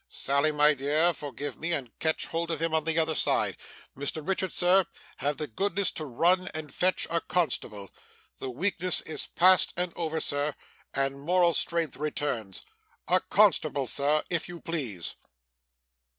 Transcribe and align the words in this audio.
Sally 0.09 0.51
my 0.51 0.73
dear, 0.73 1.13
forgive 1.13 1.59
me, 1.59 1.73
and 1.73 1.91
catch 1.99 2.25
hold 2.25 2.49
of 2.49 2.59
him 2.59 2.73
on 2.73 2.85
the 2.85 2.97
other 2.97 3.13
side. 3.13 3.55
Mr 3.95 4.27
Richard, 4.27 4.51
sir, 4.51 4.87
have 5.17 5.37
the 5.37 5.45
goodness 5.45 5.91
to 5.91 6.05
run 6.05 6.47
and 6.55 6.73
fetch 6.73 7.05
a 7.11 7.21
constable. 7.21 7.91
The 8.39 8.49
weakness 8.49 9.01
is 9.01 9.27
past 9.27 9.73
and 9.77 9.93
over 9.95 10.19
sir, 10.19 10.55
and 10.91 11.21
moral 11.21 11.53
strength 11.53 11.97
returns. 11.97 12.63
A 13.07 13.19
constable, 13.19 13.85
sir, 13.85 14.23
if 14.31 14.49
you 14.49 14.59
please! 14.59 15.17